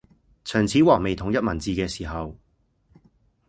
[0.43, 2.35] 秦始皇未統一文字嘅時候